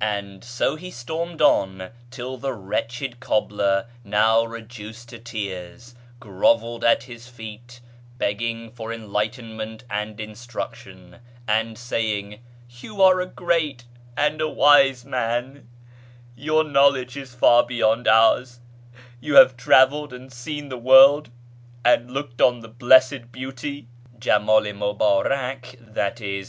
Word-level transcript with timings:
And 0.00 0.42
so 0.44 0.76
he 0.76 0.90
stormed 0.90 1.42
on, 1.42 1.90
till 2.10 2.38
the 2.38 2.54
wretched 2.54 3.20
cobbler, 3.20 3.84
now 4.02 4.42
reduced 4.42 5.10
to 5.10 5.18
tears, 5.18 5.94
grovelled 6.18 6.84
at 6.84 7.02
his 7.02 7.28
feet, 7.28 7.80
begging 8.16 8.70
for 8.70 8.90
enlightenment 8.94 9.84
and 9.90 10.18
instruction, 10.20 11.16
and 11.46 11.76
saying," 11.76 12.38
You 12.80 13.02
are 13.02 13.20
a 13.20 13.26
great 13.26 13.84
and 14.16 14.40
a 14.40 14.48
wise 14.48 15.04
man; 15.04 15.68
your 16.34 16.64
knowledge 16.64 17.18
is 17.18 17.34
far 17.34 17.62
beyond 17.62 18.08
ours; 18.08 18.60
you 19.20 19.34
have 19.34 19.54
travelled 19.54 20.14
and 20.14 20.32
seen 20.32 20.70
the 20.70 20.78
world, 20.78 21.28
and 21.84 22.10
looked 22.10 22.40
on 22.40 22.60
the 22.60 22.68
Blessed 22.68 23.30
Beauty 23.32 23.86
{Jemdl 24.18 24.66
i 24.66 24.72
Muhdrak, 24.72 25.76
i.e. 26.22 26.44